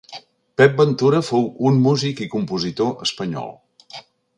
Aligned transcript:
Pep 0.61 0.79
Ventura 0.79 1.21
fou 1.29 1.47
un 1.71 1.79
músic 1.85 2.25
i 2.27 2.31
compositor 2.35 3.09
espanyol. 3.09 3.59